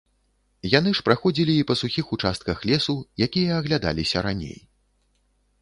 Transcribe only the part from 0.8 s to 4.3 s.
ж праходзілі і па сухіх участках лесу, якія аглядаліся